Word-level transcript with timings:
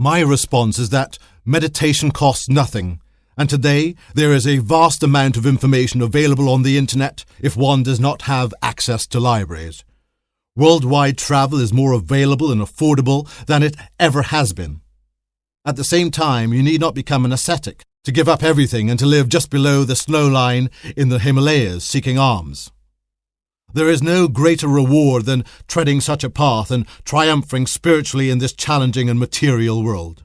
My 0.00 0.20
response 0.20 0.78
is 0.78 0.90
that 0.90 1.18
meditation 1.44 2.12
costs 2.12 2.48
nothing, 2.48 3.00
and 3.36 3.50
today 3.50 3.96
there 4.14 4.32
is 4.32 4.46
a 4.46 4.58
vast 4.58 5.02
amount 5.02 5.36
of 5.36 5.44
information 5.44 6.00
available 6.00 6.48
on 6.48 6.62
the 6.62 6.78
internet 6.78 7.24
if 7.40 7.56
one 7.56 7.82
does 7.82 7.98
not 7.98 8.22
have 8.22 8.54
access 8.62 9.08
to 9.08 9.18
libraries. 9.18 9.84
Worldwide 10.54 11.18
travel 11.18 11.58
is 11.58 11.72
more 11.72 11.94
available 11.94 12.52
and 12.52 12.60
affordable 12.60 13.28
than 13.46 13.64
it 13.64 13.74
ever 13.98 14.22
has 14.22 14.52
been. 14.52 14.82
At 15.64 15.74
the 15.74 15.82
same 15.82 16.12
time, 16.12 16.52
you 16.52 16.62
need 16.62 16.80
not 16.80 16.94
become 16.94 17.24
an 17.24 17.32
ascetic 17.32 17.82
to 18.04 18.12
give 18.12 18.28
up 18.28 18.44
everything 18.44 18.88
and 18.88 19.00
to 19.00 19.06
live 19.06 19.28
just 19.28 19.50
below 19.50 19.82
the 19.82 19.96
snow 19.96 20.28
line 20.28 20.70
in 20.96 21.08
the 21.08 21.18
Himalayas 21.18 21.82
seeking 21.82 22.18
alms. 22.18 22.70
There 23.72 23.90
is 23.90 24.02
no 24.02 24.28
greater 24.28 24.68
reward 24.68 25.26
than 25.26 25.44
treading 25.66 26.00
such 26.00 26.24
a 26.24 26.30
path 26.30 26.70
and 26.70 26.86
triumphing 27.04 27.66
spiritually 27.66 28.30
in 28.30 28.38
this 28.38 28.54
challenging 28.54 29.10
and 29.10 29.20
material 29.20 29.82
world. 29.82 30.24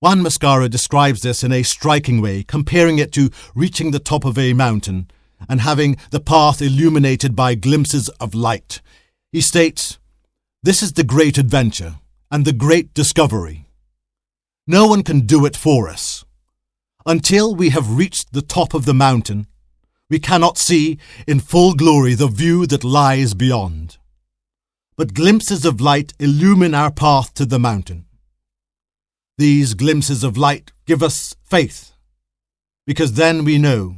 Juan 0.00 0.22
Mascaró 0.22 0.68
describes 0.68 1.22
this 1.22 1.44
in 1.44 1.52
a 1.52 1.62
striking 1.62 2.20
way, 2.20 2.42
comparing 2.42 2.98
it 2.98 3.12
to 3.12 3.30
reaching 3.54 3.90
the 3.90 3.98
top 3.98 4.24
of 4.24 4.38
a 4.38 4.52
mountain 4.54 5.10
and 5.48 5.60
having 5.60 5.96
the 6.10 6.20
path 6.20 6.60
illuminated 6.60 7.34
by 7.34 7.54
glimpses 7.54 8.08
of 8.20 8.34
light. 8.34 8.80
He 9.32 9.40
states, 9.40 9.98
This 10.62 10.82
is 10.82 10.94
the 10.94 11.04
great 11.04 11.38
adventure 11.38 11.96
and 12.30 12.44
the 12.44 12.52
great 12.52 12.94
discovery. 12.94 13.66
No 14.66 14.86
one 14.86 15.02
can 15.02 15.20
do 15.26 15.46
it 15.46 15.56
for 15.56 15.88
us. 15.88 16.24
Until 17.06 17.54
we 17.54 17.70
have 17.70 17.96
reached 17.96 18.32
the 18.32 18.42
top 18.42 18.74
of 18.74 18.84
the 18.84 18.94
mountain, 18.94 19.46
we 20.10 20.18
cannot 20.18 20.58
see 20.58 20.98
in 21.26 21.40
full 21.40 21.72
glory 21.74 22.14
the 22.14 22.28
view 22.28 22.66
that 22.66 22.84
lies 22.84 23.32
beyond. 23.32 23.96
But 24.96 25.14
glimpses 25.14 25.64
of 25.64 25.80
light 25.80 26.12
illumine 26.18 26.74
our 26.74 26.90
path 26.90 27.32
to 27.34 27.46
the 27.46 27.58
mountain. 27.58 28.04
These 29.38 29.72
glimpses 29.72 30.22
of 30.22 30.36
light 30.36 30.72
give 30.84 31.02
us 31.02 31.34
faith, 31.44 31.92
because 32.86 33.14
then 33.14 33.44
we 33.44 33.56
know, 33.56 33.96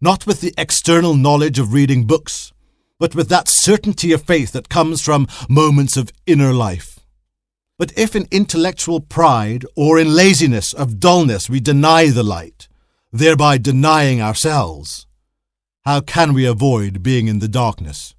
not 0.00 0.26
with 0.26 0.42
the 0.42 0.52
external 0.58 1.14
knowledge 1.14 1.58
of 1.58 1.72
reading 1.72 2.06
books, 2.06 2.52
but 2.98 3.14
with 3.14 3.28
that 3.28 3.48
certainty 3.48 4.12
of 4.12 4.24
faith 4.24 4.52
that 4.52 4.68
comes 4.68 5.00
from 5.00 5.28
moments 5.48 5.96
of 5.96 6.12
inner 6.26 6.52
life. 6.52 7.00
But 7.78 7.96
if 7.96 8.16
in 8.16 8.26
intellectual 8.30 9.00
pride 9.00 9.64
or 9.76 9.98
in 9.98 10.14
laziness 10.14 10.72
of 10.72 10.98
dullness 10.98 11.48
we 11.48 11.60
deny 11.60 12.08
the 12.08 12.22
light, 12.22 12.68
thereby 13.12 13.58
denying 13.58 14.20
ourselves, 14.20 15.05
how 15.86 16.00
can 16.00 16.34
we 16.34 16.44
avoid 16.44 17.00
being 17.00 17.28
in 17.28 17.38
the 17.38 17.46
darkness? 17.46 18.16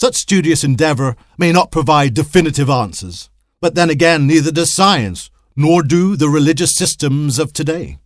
Such 0.00 0.14
studious 0.14 0.62
endeavour 0.62 1.16
may 1.36 1.50
not 1.50 1.72
provide 1.72 2.14
definitive 2.14 2.70
answers, 2.70 3.30
but 3.60 3.74
then 3.74 3.90
again, 3.90 4.28
neither 4.28 4.52
does 4.52 4.72
science, 4.72 5.28
nor 5.56 5.82
do 5.82 6.14
the 6.14 6.28
religious 6.28 6.76
systems 6.76 7.40
of 7.40 7.52
today. 7.52 7.98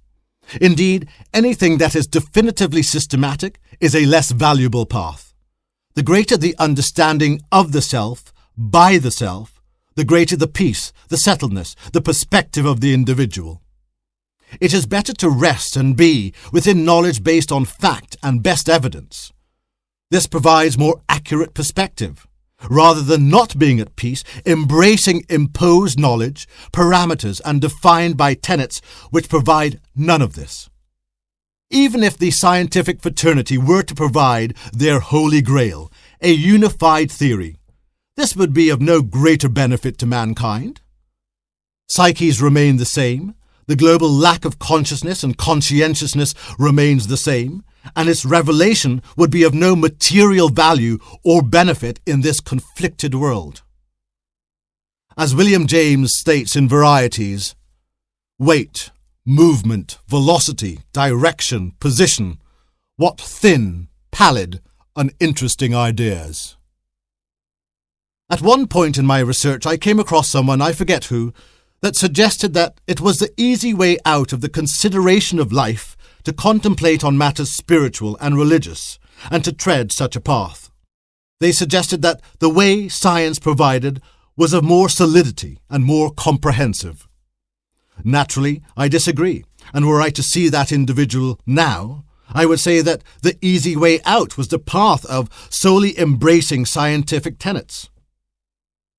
Indeed, 0.59 1.07
anything 1.35 1.77
that 1.77 1.95
is 1.95 2.07
definitively 2.07 2.81
systematic 2.83 3.61
is 3.79 3.95
a 3.95 4.07
less 4.07 4.31
valuable 4.31 4.87
path. 4.87 5.35
The 5.95 6.03
greater 6.03 6.39
the 6.39 6.57
understanding 6.59 7.43
of 7.53 7.73
the 7.73 7.83
self 7.83 8.33
by 8.57 8.97
the 8.97 9.11
self, 9.11 9.61
the 9.97 10.05
greater 10.05 10.37
the 10.37 10.49
peace, 10.49 10.95
the 11.09 11.17
settledness, 11.17 11.75
the 11.93 12.01
perspective 12.01 12.65
of 12.65 12.81
the 12.81 12.95
individual. 12.95 13.61
It 14.61 14.73
is 14.73 14.87
better 14.87 15.13
to 15.15 15.31
rest 15.31 15.77
and 15.77 15.97
be 15.97 16.33
within 16.53 16.85
knowledge 16.85 17.23
based 17.23 17.53
on 17.53 17.65
fact 17.65 18.17
and 18.23 18.43
best 18.43 18.69
evidence. 18.69 19.33
This 20.11 20.27
provides 20.27 20.79
more 20.79 21.01
accurate 21.09 21.55
perspective 21.55 22.27
rather 22.71 23.03
than 23.03 23.29
not 23.29 23.59
being 23.59 23.81
at 23.81 23.97
peace, 23.97 24.25
embracing 24.45 25.25
imposed 25.29 25.99
knowledge, 25.99 26.49
parameters, 26.73 27.41
and 27.45 27.61
defined 27.61 28.17
by 28.17 28.35
tenets 28.35 28.81
which 29.11 29.29
provide 29.29 29.81
none 29.95 30.23
of 30.23 30.35
this. 30.35 30.71
Even 31.71 32.03
if 32.03 32.17
the 32.17 32.31
scientific 32.31 33.03
fraternity 33.03 33.59
were 33.59 33.83
to 33.83 33.95
provide 33.95 34.57
their 34.73 35.01
holy 35.01 35.43
grail, 35.43 35.91
a 36.23 36.31
unified 36.31 37.11
theory, 37.11 37.57
this 38.17 38.37
would 38.37 38.55
be 38.55 38.71
of 38.71 38.81
no 38.81 39.03
greater 39.03 39.49
benefit 39.49 39.99
to 39.99 40.07
mankind. 40.07 40.81
Psyches 41.89 42.41
remain 42.41 42.77
the 42.77 42.85
same, 42.85 43.35
the 43.67 43.77
global 43.77 44.11
lack 44.11 44.45
of 44.45 44.59
consciousness 44.59 45.23
and 45.23 45.37
conscientiousness 45.37 46.35
remains 46.59 47.07
the 47.07 47.17
same, 47.17 47.65
and 47.95 48.09
its 48.09 48.25
revelation 48.25 49.03
would 49.17 49.31
be 49.31 49.43
of 49.43 49.55
no 49.55 49.77
material 49.77 50.49
value 50.49 50.99
or 51.25 51.43
benefit 51.43 52.01
in 52.07 52.21
this 52.21 52.41
conflicted 52.41 53.15
world. 53.15 53.63
As 55.17 55.35
William 55.35 55.67
James 55.67 56.15
states 56.17 56.57
in 56.57 56.69
Varieties, 56.69 57.55
weight, 58.39 58.91
movement, 59.25 59.99
velocity, 60.07 60.81
direction, 60.93 61.73
position, 61.81 62.39
what 62.97 63.21
thin, 63.21 63.89
pallid, 64.13 64.61
uninteresting 64.95 65.75
ideas. 65.75 66.57
At 68.29 68.43
one 68.43 68.67
point 68.67 68.99
in 68.99 69.07
my 69.07 69.21
research, 69.21 69.67
I 69.67 69.77
came 69.77 70.01
across 70.01 70.29
someone, 70.29 70.61
I 70.61 70.73
forget 70.73 71.07
who, 71.07 71.33
that 71.81 71.97
suggested 71.97 72.55
that 72.55 72.81
it 72.87 73.01
was 73.01 73.19
the 73.19 73.33
easy 73.37 73.75
way 73.75 73.99
out 74.05 74.33
of 74.33 74.41
the 74.41 74.49
consideration 74.49 75.39
of 75.39 75.53
life 75.53 75.97
to 76.25 76.33
contemplate 76.33 77.05
on 77.05 77.17
matters 77.17 77.51
spiritual 77.51 78.17
and 78.21 78.37
religious, 78.37 78.99
and 79.31 79.45
to 79.45 79.53
tread 79.53 79.93
such 79.93 80.17
a 80.17 80.21
path. 80.21 80.71
They 81.39 81.53
suggested 81.53 82.03
that 82.03 82.21
the 82.39 82.49
way 82.49 82.89
science 82.89 83.39
provided 83.39 84.01
was 84.37 84.53
of 84.53 84.65
more 84.65 84.89
solidity 84.89 85.59
and 85.71 85.85
more 85.85 86.11
comprehensive. 86.11 87.07
Naturally, 88.05 88.63
I 88.77 88.89
disagree, 88.89 89.45
and 89.73 89.87
were 89.87 90.01
I 90.01 90.11
to 90.11 90.23
see 90.23 90.49
that 90.49 90.73
individual 90.73 91.41
now, 91.47 92.05
I 92.33 92.45
would 92.45 92.61
say 92.61 92.81
that 92.81 93.03
the 93.23 93.39
easy 93.41 93.77
way 93.77 94.01
out 94.05 94.37
was 94.37 94.49
the 94.49 94.59
path 94.59 95.05
of 95.07 95.31
solely 95.51 95.99
embracing 95.99 96.67
scientific 96.67 97.39
tenets. 97.39 97.89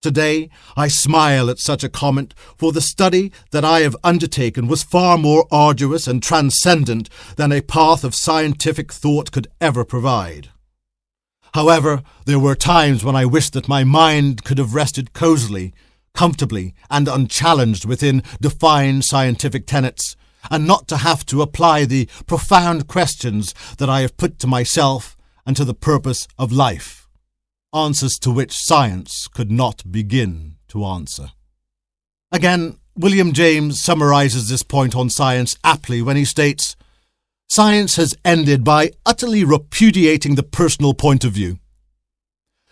Today, 0.03 0.51
I 0.75 0.89
smile 0.89 1.49
at 1.49 1.57
such 1.57 1.83
a 1.83 1.89
comment, 1.89 2.35
for 2.55 2.71
the 2.71 2.81
study 2.81 3.31
that 3.49 3.65
I 3.65 3.79
have 3.79 3.95
undertaken 4.03 4.67
was 4.67 4.83
far 4.83 5.17
more 5.17 5.47
arduous 5.49 6.07
and 6.07 6.21
transcendent 6.21 7.09
than 7.35 7.51
a 7.51 7.61
path 7.61 8.03
of 8.03 8.13
scientific 8.13 8.93
thought 8.93 9.31
could 9.31 9.47
ever 9.59 9.83
provide. 9.83 10.49
However, 11.55 12.03
there 12.25 12.37
were 12.37 12.53
times 12.53 13.03
when 13.03 13.15
I 13.15 13.25
wished 13.25 13.53
that 13.53 13.67
my 13.67 13.83
mind 13.83 14.43
could 14.43 14.59
have 14.59 14.75
rested 14.75 15.13
cosily, 15.13 15.73
comfortably, 16.13 16.75
and 16.91 17.07
unchallenged 17.07 17.85
within 17.85 18.21
defined 18.39 19.03
scientific 19.03 19.65
tenets, 19.65 20.15
and 20.51 20.67
not 20.67 20.87
to 20.89 20.97
have 20.97 21.25
to 21.25 21.41
apply 21.41 21.85
the 21.85 22.07
profound 22.27 22.87
questions 22.87 23.55
that 23.79 23.89
I 23.89 24.01
have 24.01 24.15
put 24.15 24.37
to 24.39 24.47
myself 24.47 25.17
and 25.43 25.57
to 25.57 25.65
the 25.65 25.73
purpose 25.73 26.27
of 26.37 26.51
life 26.51 27.06
answers 27.77 28.17
to 28.19 28.31
which 28.31 28.51
science 28.51 29.27
could 29.27 29.51
not 29.51 29.91
begin 29.91 30.55
to 30.69 30.83
answer. 30.83 31.31
Again, 32.31 32.77
William 32.95 33.31
James 33.31 33.81
summarizes 33.81 34.49
this 34.49 34.63
point 34.63 34.95
on 34.95 35.09
science 35.09 35.55
aptly 35.63 36.01
when 36.01 36.17
he 36.17 36.25
states 36.25 36.75
Science 37.49 37.95
has 37.95 38.13
ended 38.25 38.63
by 38.63 38.91
utterly 39.05 39.43
repudiating 39.43 40.35
the 40.35 40.43
personal 40.43 40.93
point 40.93 41.23
of 41.23 41.31
view. 41.31 41.59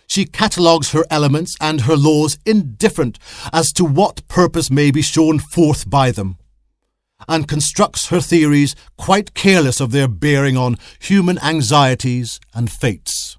She 0.07 0.25
catalogues 0.25 0.91
her 0.91 1.05
elements 1.09 1.55
and 1.61 1.81
her 1.81 1.95
laws 1.95 2.37
indifferent 2.45 3.17
as 3.53 3.71
to 3.73 3.85
what 3.85 4.27
purpose 4.27 4.69
may 4.69 4.91
be 4.91 5.01
shown 5.01 5.39
forth 5.39 5.89
by 5.89 6.11
them, 6.11 6.37
and 7.27 7.47
constructs 7.47 8.09
her 8.09 8.19
theories 8.19 8.75
quite 8.97 9.33
careless 9.33 9.79
of 9.79 9.91
their 9.91 10.07
bearing 10.07 10.57
on 10.57 10.77
human 10.99 11.39
anxieties 11.39 12.39
and 12.53 12.69
fates. 12.69 13.37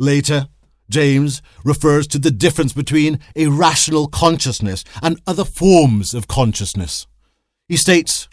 Later, 0.00 0.48
James 0.88 1.42
refers 1.62 2.06
to 2.08 2.18
the 2.18 2.30
difference 2.30 2.72
between 2.72 3.20
a 3.36 3.48
rational 3.48 4.08
consciousness 4.08 4.82
and 5.02 5.20
other 5.26 5.44
forms 5.44 6.14
of 6.14 6.26
consciousness. 6.26 7.06
He 7.68 7.76
states, 7.76 8.26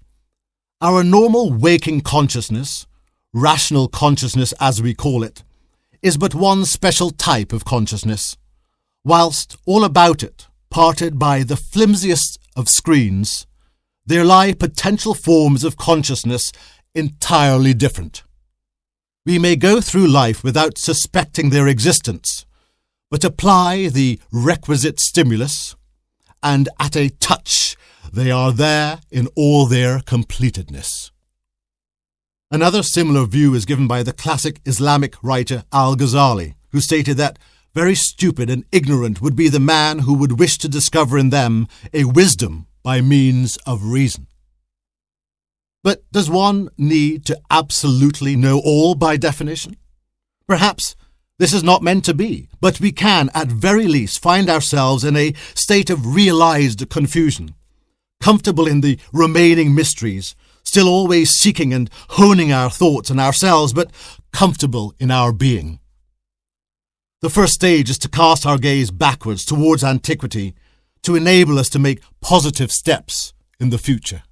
Our 0.80 1.04
normal 1.04 1.52
waking 1.52 2.02
consciousness, 2.02 2.88
rational 3.34 3.90
consciousness 3.90 4.54
as 4.62 4.82
we 4.82 4.94
call 4.94 5.24
it, 5.24 5.44
is 6.02 6.16
but 6.16 6.34
one 6.34 6.64
special 6.64 7.12
type 7.12 7.52
of 7.52 7.66
consciousness, 7.66 8.38
whilst 9.04 9.58
all 9.66 9.84
about 9.84 10.24
it, 10.24 10.48
parted 10.70 11.20
by 11.20 11.44
the 11.44 11.58
flimsiest 11.58 12.40
of 12.56 12.70
screens, 12.70 13.46
there 14.06 14.24
lie 14.24 14.54
potential 14.54 15.14
forms 15.14 15.66
of 15.66 15.76
consciousness 15.76 16.54
entirely 16.96 17.74
different. 17.74 18.24
We 19.28 19.40
may 19.40 19.58
go 19.58 19.82
through 19.82 20.08
life 20.08 20.42
without 20.42 20.78
suspecting 20.78 21.50
their 21.50 21.68
existence, 21.68 22.46
but 23.12 23.26
apply 23.26 23.90
the 23.90 24.22
requisite 24.32 25.02
stimulus, 25.02 25.76
and 26.42 26.70
at 26.80 26.96
a 26.96 27.10
touch 27.10 27.76
they 28.14 28.32
are 28.32 28.54
there 28.54 29.02
in 29.12 29.28
all 29.36 29.66
their 29.66 30.00
completedness. 30.00 31.12
Another 32.50 32.82
similar 32.82 33.26
view 33.26 33.54
is 33.54 33.66
given 33.66 33.86
by 33.86 34.02
the 34.02 34.14
classic 34.14 34.62
Islamic 34.64 35.22
writer 35.22 35.66
Al 35.74 35.98
Ghazali, 35.98 36.54
who 36.72 36.80
stated 36.80 37.18
that 37.18 37.38
very 37.76 37.96
stupid 37.96 38.50
and 38.50 38.64
ignorant 38.72 39.22
would 39.22 39.36
be 39.36 39.50
the 39.50 39.60
man 39.60 40.00
who 40.00 40.14
would 40.14 40.40
wish 40.40 40.58
to 40.60 40.70
discover 40.70 41.18
in 41.18 41.32
them 41.32 41.68
a 41.94 42.06
wisdom 42.06 42.68
by 42.82 43.02
means 43.02 43.58
of 43.66 43.84
reason. 43.84 44.28
But 45.88 46.04
does 46.12 46.30
one 46.30 46.68
need 46.78 47.24
to 47.28 47.40
absolutely 47.50 48.36
know 48.36 48.60
all 48.60 48.94
by 48.94 49.16
definition? 49.16 49.78
Perhaps 50.46 50.98
this 51.40 51.54
is 51.54 51.64
not 51.64 51.82
meant 51.82 52.04
to 52.04 52.14
be, 52.14 52.50
but 52.60 52.82
we 52.82 52.92
can, 52.92 53.30
at 53.34 53.48
very 53.48 53.88
least, 53.88 54.22
find 54.22 54.50
ourselves 54.50 55.06
in 55.06 55.16
a 55.16 55.34
state 55.54 55.90
of 55.90 56.14
realized 56.14 56.90
confusion, 56.90 57.56
comfortable 58.20 58.68
in 58.68 58.82
the 58.82 59.00
remaining 59.14 59.74
mysteries, 59.74 60.36
still 60.66 60.90
always 60.90 61.30
seeking 61.30 61.74
and 61.74 61.90
honing 62.10 62.52
our 62.52 62.70
thoughts 62.70 63.10
and 63.10 63.22
ourselves, 63.22 63.72
but 63.72 63.90
comfortable 64.34 64.94
in 65.00 65.10
our 65.10 65.32
being. 65.32 65.80
The 67.22 67.30
first 67.30 67.54
stage 67.54 67.90
is 67.90 67.98
to 68.00 68.10
cast 68.10 68.46
our 68.46 68.58
gaze 68.58 68.92
backwards 68.92 69.46
towards 69.46 69.86
antiquity 69.86 70.54
to 71.04 71.16
enable 71.16 71.58
us 71.58 71.70
to 71.70 71.80
make 71.80 72.04
positive 72.20 72.74
steps 72.74 73.34
in 73.58 73.70
the 73.70 73.78
future. 73.78 74.24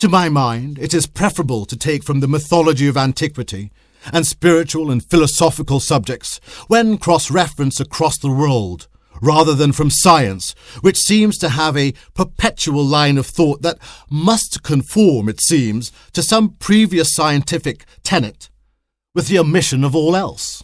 To 0.00 0.08
my 0.08 0.28
mind, 0.28 0.78
it 0.78 0.92
is 0.92 1.06
preferable 1.06 1.64
to 1.66 1.76
take 1.76 2.02
from 2.02 2.20
the 2.20 2.28
mythology 2.28 2.88
of 2.88 2.96
antiquity 2.96 3.70
and 4.12 4.26
spiritual 4.26 4.90
and 4.90 5.02
philosophical 5.02 5.80
subjects 5.80 6.40
when 6.66 6.98
cross 6.98 7.30
referenced 7.30 7.80
across 7.80 8.18
the 8.18 8.30
world, 8.30 8.88
rather 9.22 9.54
than 9.54 9.72
from 9.72 9.90
science, 9.90 10.54
which 10.80 10.98
seems 10.98 11.38
to 11.38 11.50
have 11.50 11.76
a 11.76 11.94
perpetual 12.12 12.84
line 12.84 13.16
of 13.16 13.26
thought 13.26 13.62
that 13.62 13.78
must 14.10 14.62
conform, 14.62 15.28
it 15.28 15.40
seems, 15.40 15.92
to 16.12 16.22
some 16.22 16.50
previous 16.58 17.14
scientific 17.14 17.84
tenet, 18.02 18.50
with 19.14 19.28
the 19.28 19.38
omission 19.38 19.84
of 19.84 19.94
all 19.94 20.16
else. 20.16 20.62